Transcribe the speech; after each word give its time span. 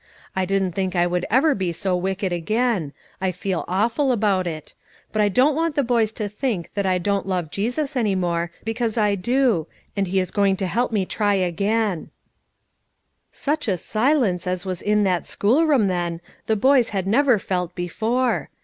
I 0.35 0.45
didn't 0.45 0.71
think 0.71 0.95
I 0.95 1.05
would 1.05 1.27
ever 1.29 1.53
be 1.53 1.71
so 1.71 1.95
wicked 1.95 2.33
again; 2.33 2.91
I 3.21 3.31
feel 3.31 3.63
awful 3.67 4.11
about 4.11 4.47
it. 4.47 4.73
But 5.11 5.21
I 5.21 5.29
don't 5.29 5.53
want 5.55 5.75
the 5.75 5.83
boys 5.83 6.11
to 6.13 6.27
think 6.27 6.73
that 6.73 6.87
I 6.87 6.97
don't 6.97 7.27
love 7.27 7.51
Jesus 7.51 7.95
any 7.95 8.15
more, 8.15 8.49
because 8.63 8.97
I 8.97 9.13
do; 9.13 9.67
and 9.95 10.07
He 10.07 10.19
is 10.19 10.31
going 10.31 10.57
to 10.57 10.65
help 10.65 10.91
me 10.91 11.05
try 11.05 11.37
Such 13.31 13.67
a 13.67 13.77
silence 13.77 14.47
as 14.47 14.65
was 14.65 14.81
in 14.81 15.03
that 15.03 15.27
schoolroom 15.27 15.85
then, 15.85 16.19
the 16.47 16.55
boys 16.55 16.89
had 16.89 17.05
never 17.05 17.37
felt 17.37 17.75
before! 17.75 18.49